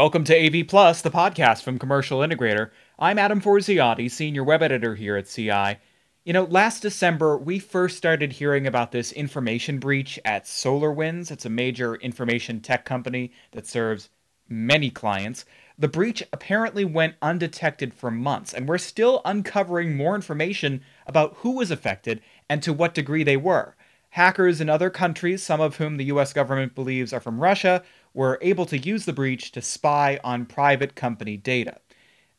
[0.00, 2.70] Welcome to AV Plus, the podcast from Commercial Integrator.
[2.98, 5.76] I'm Adam Forziati, senior web editor here at CI.
[6.24, 11.30] You know, last December, we first started hearing about this information breach at SolarWinds.
[11.30, 14.08] It's a major information tech company that serves
[14.48, 15.44] many clients.
[15.78, 21.56] The breach apparently went undetected for months, and we're still uncovering more information about who
[21.56, 23.76] was affected and to what degree they were.
[24.10, 27.82] Hackers in other countries, some of whom the US government believes are from Russia,
[28.12, 31.78] were able to use the breach to spy on private company data.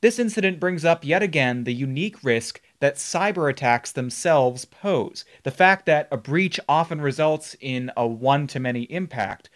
[0.02, 5.52] This incident brings up yet again the unique risk that cyber attacks themselves pose, the
[5.52, 9.50] fact that a breach often results in a one to many impact.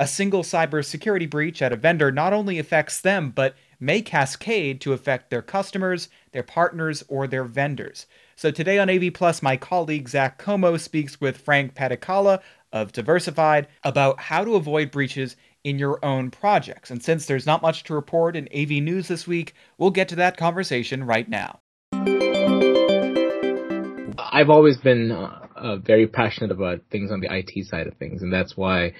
[0.00, 4.94] A single cybersecurity breach at a vendor not only affects them, but may cascade to
[4.94, 8.06] affect their customers, their partners, or their vendors.
[8.42, 12.40] So today on AV Plus, my colleague Zach Como speaks with Frank Padikkala
[12.72, 16.90] of Diversified about how to avoid breaches in your own projects.
[16.90, 20.16] And since there's not much to report in AV news this week, we'll get to
[20.16, 21.60] that conversation right now.
[24.18, 28.22] I've always been uh, uh, very passionate about things on the IT side of things,
[28.22, 28.94] and that's why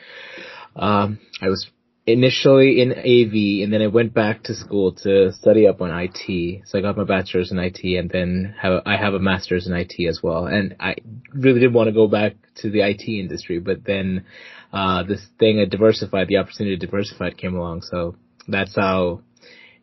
[0.77, 1.69] um, I was
[2.07, 6.63] initially in AV, and then I went back to school to study up on IT.
[6.67, 9.73] So I got my bachelor's in IT, and then have, I have a master's in
[9.73, 10.47] IT as well.
[10.47, 10.97] And I
[11.33, 14.25] really did want to go back to the IT industry, but then
[14.73, 17.83] uh, this thing at Diversified, the opportunity to Diversified came along.
[17.83, 18.17] So
[18.49, 19.23] that's how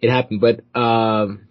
[0.01, 0.41] it happened.
[0.41, 1.47] But um,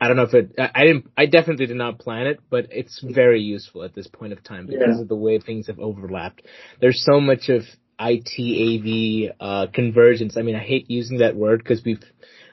[0.00, 0.54] I don't know if it.
[0.58, 1.10] I didn't.
[1.16, 4.66] I definitely did not plan it, but it's very useful at this point of time
[4.66, 5.02] because yeah.
[5.02, 6.42] of the way things have overlapped.
[6.80, 7.62] There's so much of
[7.98, 10.36] IT AV uh, convergence.
[10.36, 12.02] I mean, I hate using that word because we've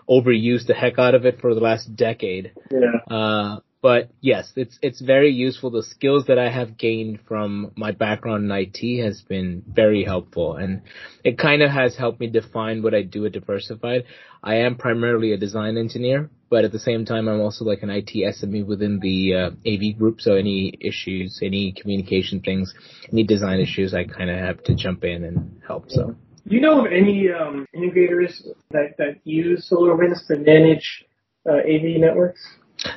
[0.10, 2.52] overused the heck out of it for the last decade.
[2.72, 3.16] Yeah.
[3.16, 5.72] Uh, but yes, it's it's very useful.
[5.72, 10.56] The skills that I have gained from my background in IT has been very helpful,
[10.56, 10.84] and
[11.24, 14.04] it kind of has helped me define what I do at Diversified.
[14.44, 17.90] I am primarily a design engineer, but at the same time, I'm also like an
[17.90, 20.22] IT SME within the uh, AV group.
[20.22, 22.74] So any issues, any communication things,
[23.12, 25.90] any design issues, I kind of have to jump in and help.
[25.90, 26.16] So.
[26.48, 31.06] Do you know of any um, integrators that, that use SolarWinds to manage
[31.48, 32.42] uh, AV networks?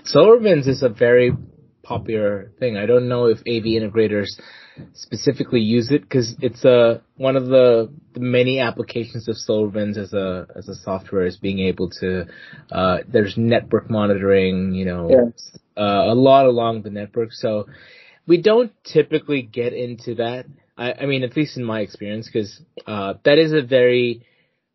[0.05, 1.33] SolarWinds is a very
[1.83, 2.77] popular thing.
[2.77, 4.29] I don't know if AV integrators
[4.95, 10.13] specifically use it because it's a one of the, the, many applications of SolarWinds as
[10.13, 12.27] a as a software is being able to
[12.73, 15.59] uh, there's network monitoring, you know, yes.
[15.77, 17.33] uh, a lot along the network.
[17.33, 17.67] So
[18.27, 20.47] we don't typically get into that.
[20.77, 24.27] I, I mean, at least in my experience, because uh, that is a very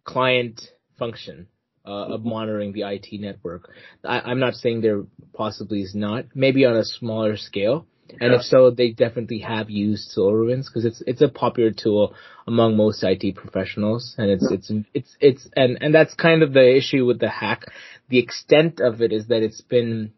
[0.06, 0.62] client
[0.98, 1.48] function
[1.90, 3.70] uh, of monitoring the IT network.
[4.04, 7.88] I, am not saying there possibly is not, maybe on a smaller scale.
[8.22, 12.16] And if so, they definitely have used SolarWinds because it's it's a popular tool
[12.48, 16.76] among most IT professionals, and it's it's it's it's and and that's kind of the
[16.76, 17.66] issue with the hack.
[18.08, 20.14] The extent of it is that it's been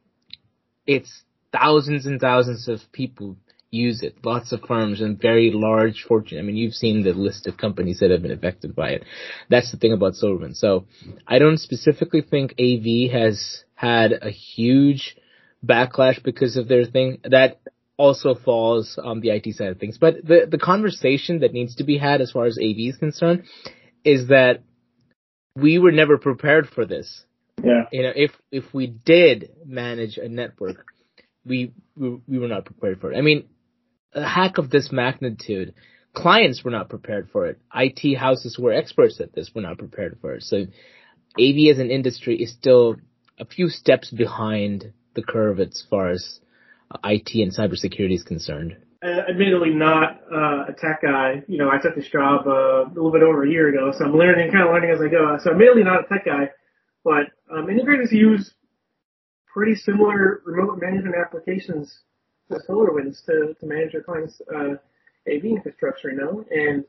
[0.88, 3.36] it's thousands and thousands of people
[3.72, 4.18] use it.
[4.24, 6.38] Lots of firms and very large fortune.
[6.38, 9.06] I mean, you've seen the list of companies that have been affected by it.
[9.50, 10.58] That's the thing about SolarWinds.
[10.58, 10.86] So
[11.26, 15.16] I don't specifically think AV has had a huge
[15.66, 17.20] backlash because of their thing.
[17.24, 17.62] That
[17.96, 19.98] also falls on the IT side of things.
[19.98, 23.44] But the, the conversation that needs to be had as far as AV is concerned
[24.03, 24.64] is that
[25.56, 27.24] we were never prepared for this.
[27.64, 27.84] Yeah.
[27.92, 30.86] You know, if, if we did manage a network,
[31.46, 33.18] we, we, we were not prepared for it.
[33.18, 33.48] I mean,
[34.13, 35.73] a hack of this magnitude,
[36.13, 37.59] clients were not prepared for it.
[37.73, 40.44] IT houses were experts at this were not prepared for it.
[40.44, 40.66] So
[41.39, 42.97] AV as an industry is still
[43.39, 46.39] a few steps behind the curve as far as
[47.03, 48.77] IT and cybersecurity is concerned.
[49.03, 51.41] Uh, admittedly not uh, a tech guy.
[51.47, 54.05] You know, I took this job uh, a little bit over a year ago, so
[54.05, 55.38] I'm learning, kind of learning as I go.
[55.43, 56.51] So admittedly not a tech guy,
[57.03, 58.53] but um, integrators use
[59.51, 61.99] pretty similar remote management applications
[62.59, 64.76] SolarWinds to, to manage your client's uh,
[65.28, 66.84] AV infrastructure, you know, and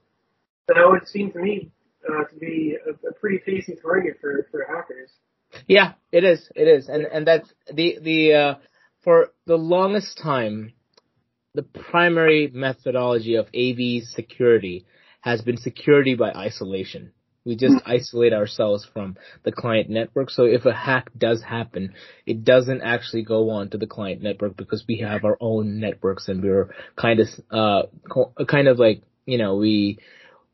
[0.68, 1.70] that would seem to me
[2.08, 5.10] uh, to be a, a, pretty tasty target for, for hackers.
[5.66, 6.48] Yeah, it is.
[6.54, 8.54] It is, and and that's the the uh,
[9.02, 10.72] for the longest time,
[11.54, 14.86] the primary methodology of AV security
[15.20, 17.12] has been security by isolation.
[17.44, 17.90] We just mm-hmm.
[17.90, 20.30] isolate ourselves from the client network.
[20.30, 21.94] So if a hack does happen,
[22.26, 26.28] it doesn't actually go on to the client network because we have our own networks
[26.28, 27.82] and we're kind of, uh,
[28.46, 29.98] kind of like, you know, we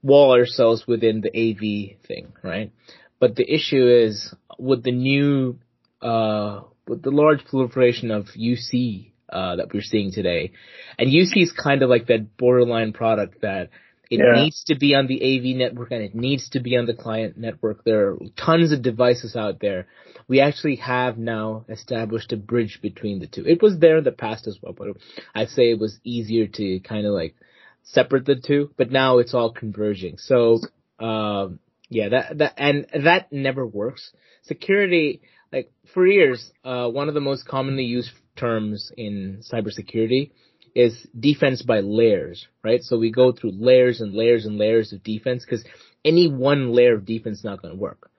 [0.02, 2.72] wall ourselves within the AV thing, right?
[3.20, 5.58] But the issue is with the new,
[6.00, 10.52] uh, with the large proliferation of UC, uh, that we're seeing today.
[10.98, 13.70] And UC is kind of like that borderline product that
[14.10, 14.42] It yeah.
[14.42, 17.36] needs to be on the AV network and it needs to be on the client
[17.36, 17.84] network.
[17.84, 19.86] There are tons of devices out there.
[20.28, 23.44] We actually have now established a bridge between the two.
[23.46, 24.88] It was there in the past as well, but
[25.34, 27.34] I'd say it was easier to kind of like
[27.82, 30.16] separate the two, but now it's all converging.
[30.16, 30.60] So,
[30.98, 31.58] um,
[31.90, 34.12] yeah, that, that, and that never works.
[34.42, 35.20] Security,
[35.52, 40.30] like for years, uh, one of the most commonly used terms in cybersecurity
[40.78, 42.84] is defense by layers, right?
[42.84, 45.64] So we go through layers and layers and layers of defense because
[46.04, 48.12] any one layer of defense is not going to work.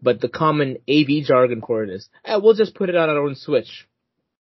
[0.00, 3.18] But the common AV jargon for it is, eh, we'll just put it on our
[3.18, 3.86] own switch.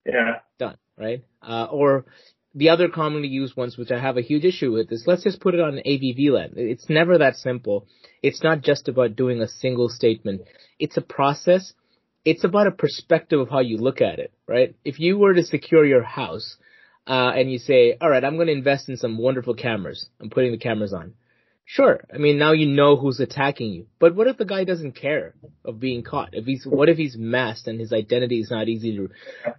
[0.06, 0.40] Yeah.
[0.58, 1.26] Done, right?
[1.42, 2.06] Uh, or
[2.54, 5.42] the other commonly used ones, which I have a huge issue with, is let's just
[5.42, 6.54] put it on AV VLAN.
[6.56, 7.88] It's never that simple.
[8.24, 10.44] It's not just about doing a single statement.
[10.80, 11.74] It's a process.
[12.24, 14.76] It's about a perspective of how you look at it, right?
[14.86, 16.56] If you were to secure your house,
[17.08, 20.08] uh, and you say, all right, I'm going to invest in some wonderful cameras.
[20.20, 21.14] I'm putting the cameras on.
[21.68, 22.04] Sure.
[22.14, 23.88] I mean, now you know who's attacking you.
[24.00, 26.30] But what if the guy doesn't care of being caught?
[26.34, 29.10] If he's, what if he's masked and his identity is not easy to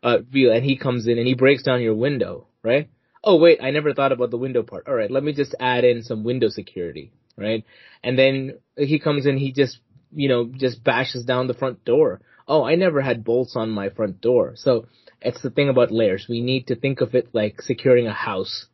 [0.05, 2.89] uh, reveal and he comes in and he breaks down your window, right?
[3.25, 4.87] Oh wait, I never thought about the window part.
[4.87, 7.65] All right, let me just add in some window security, right?
[8.05, 9.81] And then he comes in, he just,
[10.13, 12.21] you know, just bashes down the front door.
[12.47, 14.53] Oh, I never had bolts on my front door.
[14.55, 14.87] So
[15.26, 16.26] it's the thing about layers.
[16.28, 18.67] We need to think of it like securing a house.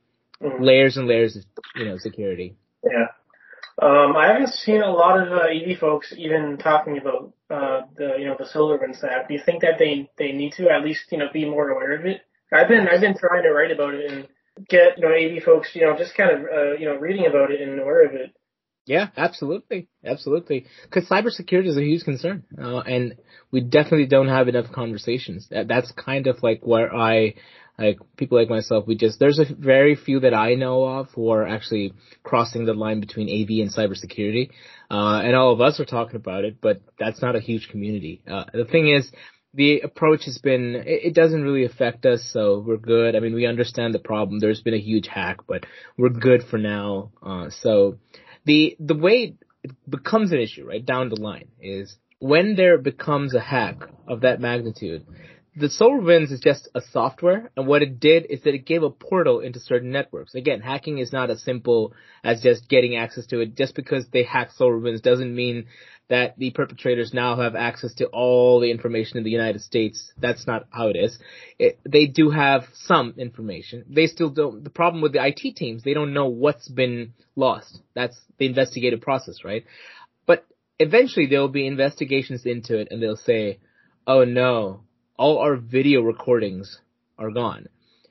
[0.42, 0.62] Mm-hmm.
[0.62, 1.44] Layers and layers of,
[1.76, 2.56] you know, security.
[2.84, 3.06] Yeah.
[3.80, 8.16] Um, I haven't seen a lot of uh, AV folks even talking about uh, the
[8.18, 9.28] you know the SolarWinds app.
[9.28, 11.98] Do you think that they they need to at least you know be more aware
[11.98, 12.20] of it?
[12.52, 14.28] I've been I've been trying to write about it and
[14.68, 17.50] get you know AV folks you know just kind of uh, you know reading about
[17.50, 18.36] it and aware of it.
[18.84, 20.66] Yeah, absolutely, absolutely.
[20.82, 23.14] Because cybersecurity is a huge concern, uh, and
[23.52, 25.46] we definitely don't have enough conversations.
[25.50, 27.34] That, that's kind of like where I,
[27.78, 31.30] like people like myself, we just there's a very few that I know of who
[31.30, 31.94] are actually
[32.24, 34.50] crossing the line between AV and cybersecurity,
[34.90, 38.20] uh, and all of us are talking about it, but that's not a huge community.
[38.28, 39.12] Uh, the thing is,
[39.54, 43.14] the approach has been it, doesn't really affect us, so we're good.
[43.14, 44.40] I mean, we understand the problem.
[44.40, 47.12] There's been a huge hack, but we're good for now.
[47.22, 47.98] Uh, so
[48.44, 53.34] the the way it becomes an issue, right, down the line is when there becomes
[53.34, 55.06] a hack of that magnitude,
[55.54, 58.90] the SolarWinds is just a software, and what it did is that it gave a
[58.90, 60.34] portal into certain networks.
[60.34, 61.92] Again, hacking is not as simple
[62.24, 63.56] as just getting access to it.
[63.56, 65.66] Just because they hack SolarWinds doesn't mean
[66.12, 70.12] that the perpetrators now have access to all the information in the United States.
[70.18, 71.18] That's not how it is.
[71.58, 73.86] It, they do have some information.
[73.88, 77.78] They still don't, the problem with the IT teams, they don't know what's been lost.
[77.94, 79.64] That's the investigative process, right?
[80.26, 80.44] But
[80.78, 83.60] eventually there will be investigations into it and they'll say,
[84.06, 84.82] oh no,
[85.16, 86.78] all our video recordings
[87.18, 87.70] are gone.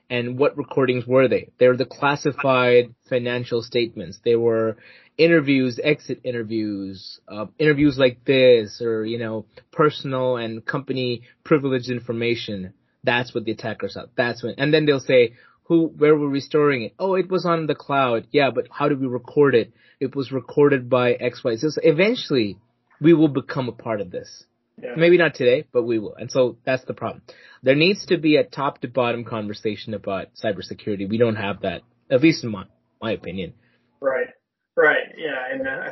[0.09, 1.51] And what recordings were they?
[1.59, 4.19] They're the classified financial statements.
[4.25, 4.77] They were
[5.21, 12.73] interviews, exit interviews, uh, interviews like this, or you know, personal and company privileged information.
[13.03, 14.07] That's what the attackers are.
[14.15, 15.33] That's when, and then they'll say,
[15.63, 16.93] who, where were we storing it?
[16.99, 18.27] Oh, it was on the cloud.
[18.31, 19.73] Yeah, but how did we record it?
[19.99, 21.55] It was recorded by X, Y.
[21.55, 22.57] So eventually,
[22.99, 24.43] we will become a part of this.
[24.81, 24.95] Yeah.
[24.97, 26.15] Maybe not today, but we will.
[26.15, 27.21] And so that's the problem.
[27.61, 31.07] There needs to be a top to bottom conversation about cybersecurity.
[31.07, 32.65] We don't have that, at least in my,
[33.01, 33.53] my opinion.
[33.99, 34.27] Right.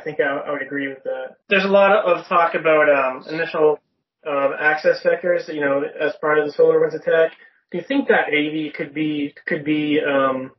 [0.06, 1.36] Yeah, and uh, I think I, I, would agree with that.
[1.48, 3.78] There's a lot of talk about um, initial
[4.26, 7.32] um, access vectors, you know, as part of the SolarWinds attack.
[7.70, 10.52] Do you think that AV could be could be um,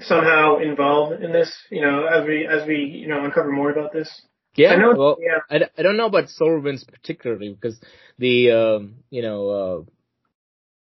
[0.00, 1.52] somehow involved in this?
[1.70, 4.22] You know, as we as we you know uncover more about this.
[4.54, 5.38] Yeah, I know, well, yeah.
[5.50, 7.80] I, I don't know about SolarWinds particularly because
[8.18, 9.90] the um, you know uh,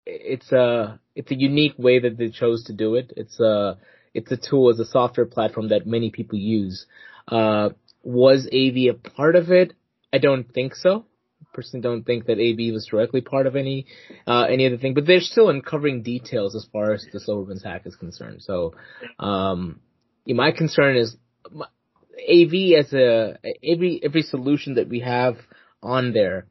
[0.05, 3.13] it's a it's a unique way that they chose to do it.
[3.15, 3.77] It's a
[4.15, 6.85] it's a tool, it's a software platform that many people use.
[7.27, 7.69] Uh,
[8.01, 9.73] was AV a part of it?
[10.13, 11.05] I don't think so.
[11.53, 13.85] Personally, don't think that AV was directly part of any
[14.25, 17.83] uh, any other thing, but they're still uncovering details as far as the SolarWinds hack
[17.85, 18.41] is concerned.
[18.41, 18.73] So,
[19.19, 19.79] um,
[20.27, 21.15] my concern is
[21.51, 21.67] my,
[22.17, 25.37] AV as a every every solution that we have
[25.83, 26.47] on there.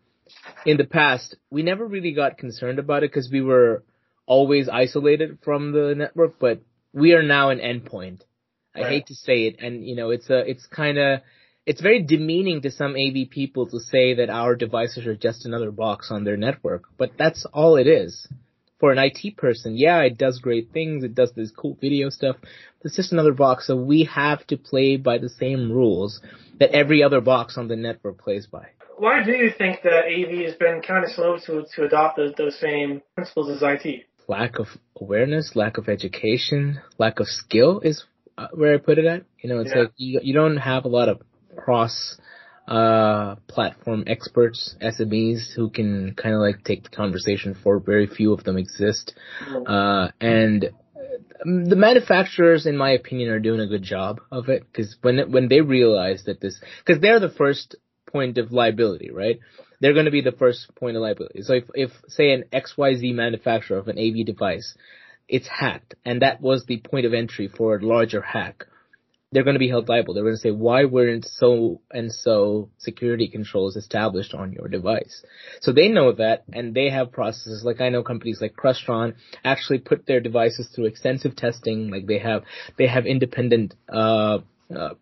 [0.67, 3.85] In the past, we never really got concerned about it because we were
[4.27, 6.61] always isolated from the network, but
[6.95, 8.21] we are now an endpoint.
[8.75, 8.91] I right.
[8.91, 11.21] hate to say it, and you know, it's a, it's kind of,
[11.67, 15.71] it's very demeaning to some AV people to say that our devices are just another
[15.71, 18.27] box on their network, but that's all it is.
[18.81, 22.37] For an IT person, yeah, it does great things, it does this cool video stuff,
[22.41, 22.51] but
[22.83, 26.21] it's just another box, so we have to play by the same rules
[26.59, 28.67] that every other box on the network plays by.
[28.97, 32.33] Why do you think that AV has been kind of slow to, to adopt those,
[32.37, 34.05] those same principles as IT?
[34.29, 34.69] Lack of
[35.01, 38.05] awareness, lack of education, lack of skill is
[38.39, 39.25] uh, where I put it at.
[39.41, 39.83] You know, it's Yeah.
[39.83, 41.21] like you you don't have a lot of
[41.57, 42.17] cross
[42.67, 47.85] uh platform experts, SMEs who can kind of like take the conversation forward.
[47.85, 49.15] Very few of them exist.
[49.67, 50.71] Uh, and
[51.45, 55.31] um, the manufacturers, in my opinion, are doing a good job of it because when
[55.31, 57.77] when they realize that this, because they're the first
[58.11, 59.41] point of liability, right?
[59.81, 61.43] They're going to be the first point of liability.
[61.43, 64.75] So if, if say an XYZ manufacturer of an AV device,
[65.29, 68.67] it's hacked, and that was the point of entry for a larger hack,
[69.35, 70.15] they're going to be held liable.
[70.15, 75.25] They're going to say, why weren't so and so security controls established on your device?
[75.61, 77.65] So they know that, and they have processes.
[77.65, 79.15] Like I know companies like Crestron
[79.45, 81.91] actually put their devices through extensive testing.
[81.91, 82.45] Like they have,
[82.79, 84.39] they have independent uh,
[84.75, 84.95] uh,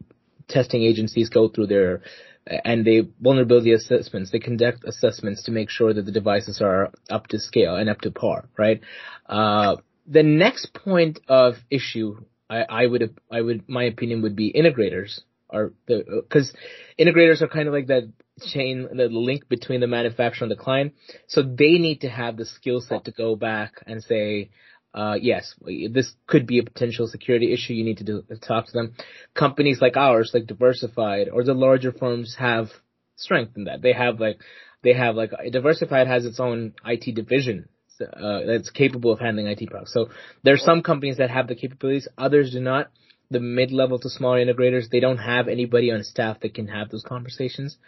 [0.48, 2.02] testing agencies go through their
[2.46, 4.30] and they vulnerability assessments.
[4.30, 8.00] They conduct assessments to make sure that the devices are up to scale and up
[8.02, 8.48] to par.
[8.58, 8.80] Right.
[9.26, 12.16] Uh, the next point of issue
[12.52, 16.52] I, I would I would my opinion would be integrators are the because
[16.98, 18.10] integrators are kind of like that
[18.52, 20.94] chain the link between the manufacturer and the client
[21.28, 24.50] so they need to have the skill set to go back and say
[24.94, 25.54] uh, yes
[25.90, 28.94] this could be a potential security issue you need to do, talk to them
[29.34, 32.68] companies like ours like diversified or the larger firms have
[33.16, 34.38] strength in that they have like
[34.82, 37.68] they have like diversified has its own IT division
[38.00, 39.92] uh, that's capable of handling IT products.
[39.92, 40.08] So
[40.42, 42.90] there are some companies that have the capabilities, others do not.
[43.30, 47.02] The mid-level to smaller integrators, they don't have anybody on staff that can have those
[47.02, 47.78] conversations.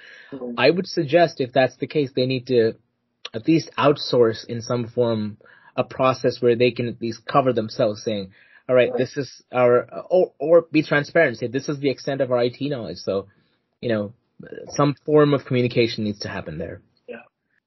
[0.57, 2.75] I would suggest if that's the case, they need to
[3.35, 5.37] at least outsource in some form
[5.77, 8.33] a process where they can at least cover themselves saying,
[8.69, 12.33] all right, this is our, or, or be transparent, say this is the extent of
[12.33, 12.99] our IT knowledge.
[12.99, 13.29] So,
[13.81, 14.13] you know,
[14.71, 16.81] some form of communication needs to happen there.
[17.07, 17.17] Yeah.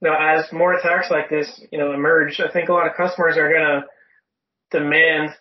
[0.02, 3.38] Now, as more attacks like this, you know, emerge, I think a lot of customers
[3.38, 3.86] are going to
[4.72, 5.32] demand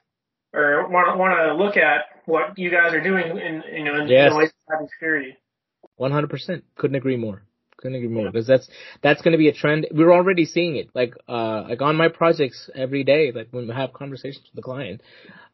[0.53, 4.01] or want to want to look at what you guys are doing in you know
[4.01, 4.33] in, Yes.
[4.33, 6.65] in ways of hundred percent.
[6.77, 7.43] Couldn't agree more.
[7.77, 8.69] Couldn't agree more because that's
[9.03, 9.87] that's going to be a trend.
[9.91, 10.89] We're already seeing it.
[10.95, 13.33] Like uh, like on my projects every day.
[13.33, 15.03] Like when we have conversations with the client,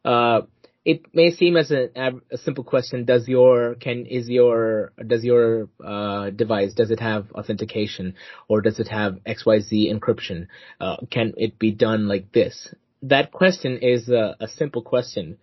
[0.05, 0.41] uh,
[0.85, 1.89] it may seem as a,
[2.31, 3.05] a simple question.
[3.05, 8.15] Does your can is your does your uh, device does it have authentication
[8.47, 10.47] or does it have X Y Z encryption?
[10.79, 12.73] Uh, can it be done like this?
[13.01, 15.37] That question is a, a simple question,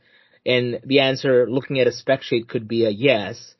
[0.46, 3.54] and the answer looking at a spec sheet could be a yes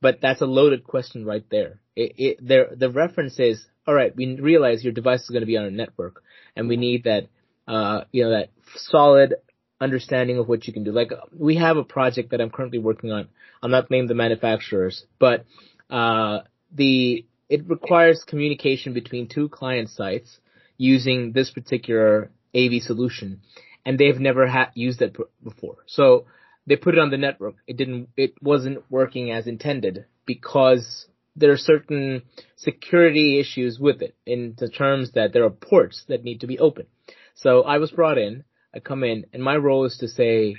[0.00, 1.80] but that's a loaded question right there.
[1.96, 5.46] It, it, there, the reference is, all right, we realize your device is going to
[5.46, 6.22] be on a network,
[6.54, 7.28] and we need that,
[7.66, 9.34] uh, you know, that solid
[9.80, 10.92] understanding of what you can do.
[10.92, 13.28] Like we have a project that I'm currently working on.
[13.62, 15.44] I'm not named the manufacturers, but
[15.90, 16.40] uh,
[16.72, 20.38] the it requires communication between two client sites
[20.76, 23.40] using this particular AV solution,
[23.84, 25.76] and they've never had used that before.
[25.86, 26.26] So
[26.66, 27.56] they put it on the network.
[27.66, 32.22] It didn't, it wasn't working as intended because there are certain
[32.56, 36.58] security issues with it in the terms that there are ports that need to be
[36.58, 36.86] open.
[37.34, 40.56] So I was brought in, I come in, and my role is to say,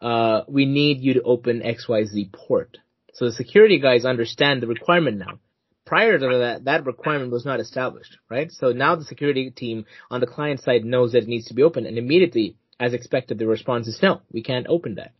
[0.00, 2.78] uh, we need you to open XYZ port.
[3.14, 5.40] So the security guys understand the requirement now.
[5.84, 8.52] Prior to that, that requirement was not established, right?
[8.52, 11.62] So now the security team on the client side knows that it needs to be
[11.62, 15.12] open and immediately, as expected, the response is no, we can't open that.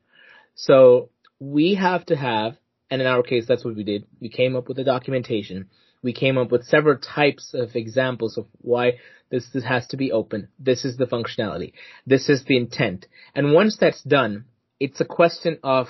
[0.55, 1.09] So
[1.41, 2.57] we have to have,
[2.91, 4.07] and in our case, that's what we did.
[4.21, 5.69] We came up with the documentation.
[6.03, 8.99] We came up with several types of examples of why
[9.31, 10.49] this, this has to be open.
[10.59, 11.73] This is the functionality.
[12.07, 13.07] This is the intent.
[13.35, 14.47] And once that's done,
[14.81, 15.89] it's a question of,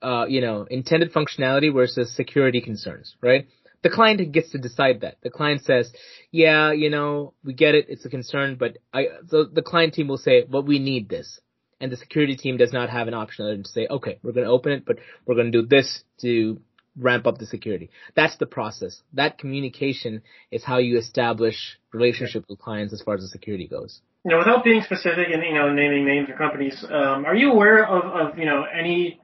[0.00, 3.46] uh, you know, intended functionality versus security concerns, right?
[3.82, 5.16] The client gets to decide that.
[5.22, 5.92] The client says,
[6.30, 7.86] yeah, you know, we get it.
[7.88, 11.40] It's a concern, but I, the, the client team will say, but we need this
[11.80, 14.32] and the security team does not have an option other than to say, okay, we're
[14.32, 14.96] going to open it, but
[15.26, 16.60] we're going to do this to
[16.96, 17.90] ramp up the security.
[18.14, 19.02] That's the process.
[19.14, 24.00] That communication is how you establish relationships with clients as far as the security goes.
[24.24, 27.52] You know, without being specific and you know naming names or companies, um, are you
[27.52, 29.18] aware of, of you know any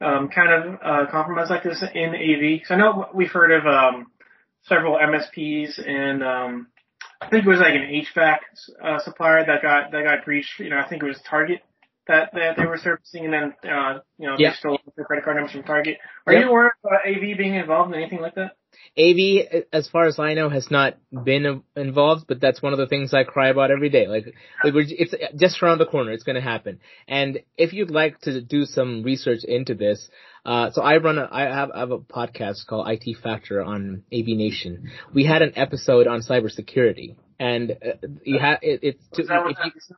[0.00, 2.58] um, kind of uh, compromise like this in AV?
[2.58, 4.08] Because I know we've heard of um,
[4.64, 6.66] several MSPs and um,
[7.22, 8.38] I think it was like an HVAC
[8.82, 10.58] uh, supplier that got that got breached.
[10.58, 11.62] You know, I think it was Target
[12.12, 14.50] that, that they were servicing, and then uh, you know Yeah.
[14.50, 15.98] they stole their credit card numbers from Target.
[16.26, 18.52] Are you aware of uh, AV being involved in anything like that?
[18.98, 22.86] AV, as far as I know, has not been involved, but that's one of the
[22.86, 24.06] things I cry about every day.
[24.06, 24.26] Like,
[24.64, 26.10] like it's just around the corner.
[26.12, 26.80] It's going to happen.
[27.06, 30.08] And if you'd like to do some research into this,
[30.44, 34.04] uh, so I run a, I have, I have a podcast called IT Factor on
[34.12, 34.90] AV Nation.
[35.14, 39.94] We had an episode on cybersecurity, and uh, you have it, it's to, if you,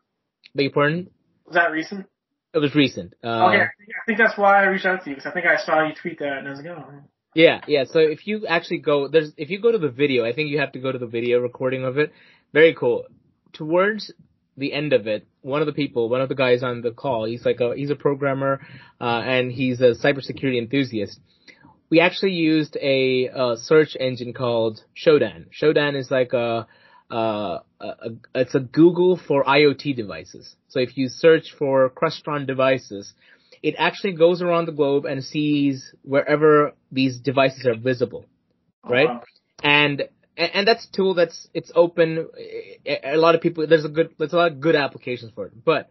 [0.54, 1.10] beg your pardon?
[1.46, 2.06] Was that recent?
[2.52, 3.14] It was recent.
[3.22, 5.56] Uh, okay, I think that's why I reached out to you because I think I
[5.56, 7.02] saw you tweet that and I was like, oh.
[7.34, 7.84] Yeah, yeah.
[7.84, 10.60] So if you actually go, there's if you go to the video, I think you
[10.60, 12.12] have to go to the video recording of it.
[12.52, 13.06] Very cool.
[13.52, 14.12] Towards
[14.56, 17.24] the end of it, one of the people, one of the guys on the call,
[17.24, 18.60] he's like a he's a programmer,
[19.00, 21.18] uh, and he's a cybersecurity enthusiast.
[21.90, 25.46] We actually used a, a search engine called Shodan.
[25.60, 26.66] Shodan is like a,
[27.10, 30.56] a, a, it's a Google for IoT devices.
[30.68, 33.12] So if you search for Crestron devices,
[33.62, 38.26] it actually goes around the globe and sees wherever these devices are visible,
[38.84, 39.08] oh, right?
[39.08, 39.22] Oh, wow.
[39.62, 40.02] And
[40.36, 42.28] and that's a tool that's it's open.
[42.86, 45.64] A lot of people there's a good there's a lot of good applications for it.
[45.64, 45.90] But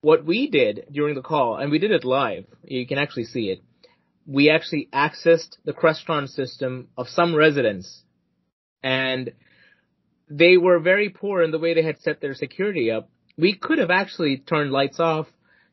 [0.00, 3.50] what we did during the call, and we did it live, you can actually see
[3.50, 3.62] it.
[4.26, 8.02] We actually accessed the Crestron system of some residents,
[8.82, 9.32] and
[10.28, 13.08] they were very poor in the way they had set their security up.
[13.36, 15.26] We could have actually turned lights off,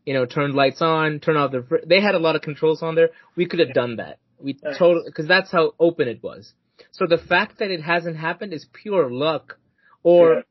[0.05, 1.63] you know, turned lights on, turn off the.
[1.63, 3.09] Fr- They had a lot of controls on there.
[3.35, 4.19] We could have done that.
[4.39, 6.53] We totally because that's how open it was.
[6.91, 9.59] So the fact that it hasn't happened is pure luck,
[10.01, 10.43] or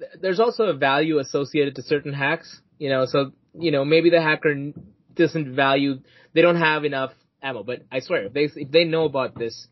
[0.00, 0.06] yeah.
[0.20, 2.60] there's also a value associated to certain hacks.
[2.78, 4.72] You know, so you know maybe the hacker
[5.14, 6.00] doesn't value.
[6.34, 7.12] They don't have enough
[7.42, 7.62] ammo.
[7.62, 9.68] But I swear, if they if they know about this,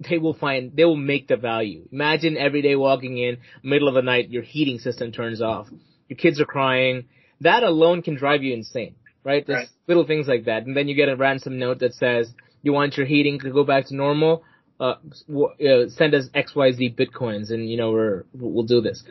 [0.00, 1.88] they will find they will make the value.
[1.90, 5.68] Imagine every day walking in middle of the night, your heating system turns off,
[6.08, 7.06] your kids are crying.
[7.42, 9.46] That alone can drive you insane, right?
[9.46, 9.68] There's right.
[9.86, 12.96] little things like that, and then you get a ransom note that says you want
[12.96, 14.42] your heating to go back to normal
[14.78, 14.94] uh,
[15.30, 19.02] uh, send us X Y Z bitcoins, and you know we're we'll do this.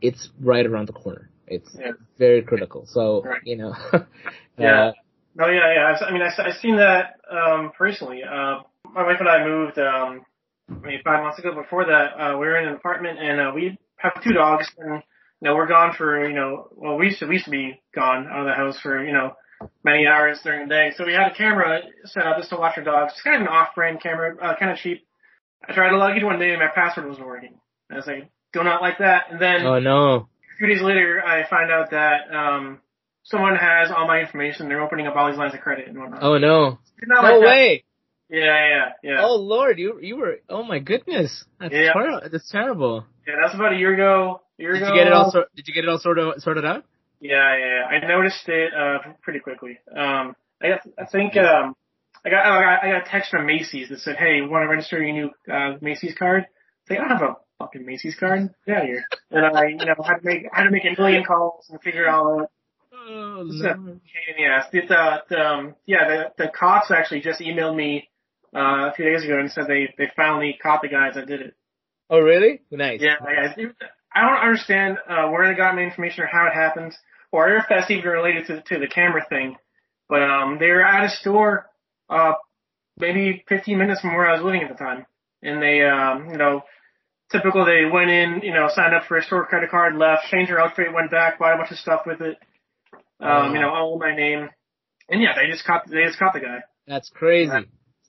[0.00, 1.30] It's right around the corner.
[1.46, 1.92] It's yeah.
[2.18, 2.84] very critical.
[2.86, 3.40] So right.
[3.44, 3.74] you know.
[4.58, 4.88] yeah.
[4.88, 4.92] Uh,
[5.36, 6.06] no, yeah, yeah.
[6.06, 8.22] I mean, I, I've seen that um, personally.
[8.22, 8.62] Uh,
[8.94, 10.24] my wife and I moved um,
[10.70, 11.54] I mean, five months ago.
[11.54, 15.02] Before that, uh, we were in an apartment, and uh, we have two dogs, and
[15.40, 17.80] you know, we're gone for you know, well, we used to we used to be
[17.94, 19.34] gone out of the house for you know
[19.84, 20.92] many hours during the day.
[20.96, 23.12] So we had a camera set up just to watch our dogs.
[23.12, 25.06] It's kind of an off-brand camera, uh, kind of cheap.
[25.68, 27.60] I tried to log in one day and my password wasn't working.
[27.90, 29.24] I was like, do not like that.
[29.30, 32.80] And then oh no, a few days later, I find out that um,
[33.24, 34.68] someone has all my information.
[34.68, 36.22] They're opening up all these lines of credit and whatnot.
[36.22, 37.84] Oh no, no like way.
[38.30, 39.24] Yeah, yeah, yeah.
[39.24, 41.92] Oh lord, you you were oh my goodness, that's yeah.
[41.92, 42.28] terrible.
[42.30, 43.06] That's terrible.
[43.26, 44.40] Yeah, that's about a year ago.
[44.56, 44.94] Year did ago.
[44.94, 45.32] you get it all?
[45.56, 46.84] Did you get it all sorted sorted out?
[47.20, 49.78] Yeah, yeah, I noticed it uh pretty quickly.
[49.90, 51.74] Um, I I think um
[52.24, 54.68] I got I got, I got a text from Macy's that said, "Hey, want to
[54.68, 56.46] register your new uh, Macy's card?"
[56.82, 58.54] It's like I don't have a fucking Macy's card.
[58.64, 59.04] Get out of here.
[59.32, 62.04] And I you know had to make had to make a million calls and figure
[62.04, 62.50] it all out.
[62.92, 63.98] Oh, no.
[64.38, 64.82] Yes, the,
[65.28, 68.09] the, um, yeah, the, the cops actually just emailed me,
[68.54, 71.40] uh, a few days ago and said they, they finally caught the guys that did
[71.40, 71.54] it.
[72.08, 72.62] Oh, really?
[72.70, 73.00] Nice.
[73.00, 73.54] Yeah, yeah.
[74.12, 76.92] I don't understand, uh, where they got my information or how it happened
[77.32, 79.56] or if that's even related to, to the camera thing.
[80.08, 81.66] But um, they were at a store,
[82.08, 82.32] uh,
[82.98, 85.06] maybe 15 minutes from where I was living at the time,
[85.42, 86.62] and they, um, you know,
[87.30, 87.64] typical.
[87.64, 90.60] They went in, you know, signed up for a store credit card, left, changed their
[90.60, 92.38] outfit, went back, bought a bunch of stuff with it.
[93.20, 94.48] Um, you know, all my name,
[95.08, 96.62] and yeah, they just caught they just caught the guy.
[96.86, 97.52] That's crazy.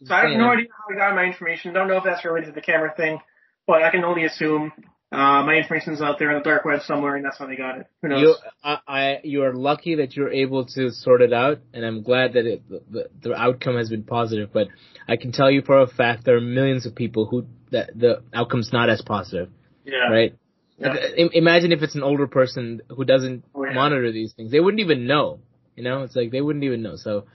[0.03, 1.73] So I have no idea how they got my information.
[1.73, 3.19] Don't know if that's related to the camera thing,
[3.67, 4.71] but I can only assume
[5.11, 7.79] uh, my information's out there in the dark web somewhere, and that's how they got
[7.79, 7.87] it.
[8.01, 8.21] Who knows?
[8.21, 12.01] You, I, I, you are lucky that you're able to sort it out, and I'm
[12.01, 14.51] glad that it, the, the outcome has been positive.
[14.53, 14.67] But
[15.09, 18.23] I can tell you for a fact there are millions of people who that the
[18.33, 19.49] outcome's not as positive.
[19.83, 20.09] Yeah.
[20.09, 20.35] Right.
[20.77, 20.95] Yeah.
[21.33, 23.73] Imagine if it's an older person who doesn't oh, yeah.
[23.73, 25.39] monitor these things; they wouldn't even know.
[25.75, 26.95] You know, it's like they wouldn't even know.
[26.95, 27.25] So,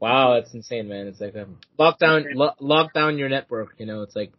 [0.00, 1.06] wow, that's insane, man.
[1.06, 3.74] It's like um, lock down, lo- lock down your network.
[3.78, 4.32] You know, it's like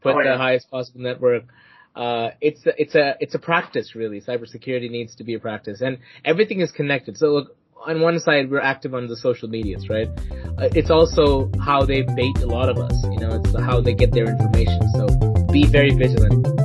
[0.00, 0.32] put oh, yeah.
[0.32, 1.44] the highest possible network
[1.98, 4.20] uh, it's a, it's a it's a practice really.
[4.20, 7.18] Cybersecurity needs to be a practice, and everything is connected.
[7.18, 10.08] So look, on one side we're active on the social medias, right?
[10.08, 12.94] Uh, it's also how they bait a lot of us.
[13.10, 14.80] You know, it's how they get their information.
[14.94, 15.06] So
[15.52, 16.57] be very vigilant.